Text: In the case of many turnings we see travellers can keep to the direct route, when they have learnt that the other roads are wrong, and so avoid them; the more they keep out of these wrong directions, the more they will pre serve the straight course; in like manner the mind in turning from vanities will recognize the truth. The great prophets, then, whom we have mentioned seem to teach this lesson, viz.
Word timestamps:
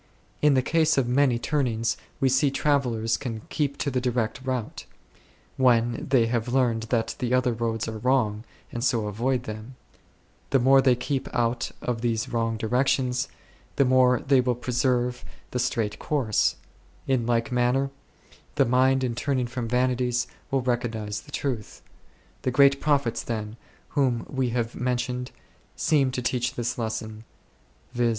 In 0.41 0.55
the 0.55 0.63
case 0.63 0.97
of 0.97 1.07
many 1.07 1.37
turnings 1.37 1.95
we 2.19 2.27
see 2.27 2.49
travellers 2.49 3.17
can 3.17 3.43
keep 3.49 3.77
to 3.77 3.91
the 3.91 4.01
direct 4.01 4.41
route, 4.43 4.87
when 5.57 6.07
they 6.09 6.25
have 6.25 6.47
learnt 6.47 6.89
that 6.89 7.15
the 7.19 7.35
other 7.35 7.53
roads 7.53 7.87
are 7.87 7.99
wrong, 7.99 8.43
and 8.71 8.83
so 8.83 9.05
avoid 9.05 9.43
them; 9.43 9.75
the 10.49 10.57
more 10.57 10.81
they 10.81 10.95
keep 10.95 11.29
out 11.35 11.69
of 11.83 12.01
these 12.01 12.29
wrong 12.29 12.57
directions, 12.57 13.27
the 13.75 13.85
more 13.85 14.19
they 14.21 14.41
will 14.41 14.55
pre 14.55 14.73
serve 14.73 15.23
the 15.51 15.59
straight 15.59 15.99
course; 15.99 16.55
in 17.05 17.27
like 17.27 17.51
manner 17.51 17.91
the 18.55 18.65
mind 18.65 19.03
in 19.03 19.13
turning 19.13 19.45
from 19.45 19.67
vanities 19.67 20.25
will 20.49 20.61
recognize 20.63 21.21
the 21.21 21.31
truth. 21.31 21.83
The 22.41 22.49
great 22.49 22.81
prophets, 22.81 23.21
then, 23.21 23.55
whom 23.89 24.25
we 24.27 24.49
have 24.49 24.73
mentioned 24.73 25.29
seem 25.75 26.09
to 26.09 26.23
teach 26.23 26.55
this 26.55 26.79
lesson, 26.79 27.23
viz. 27.93 28.09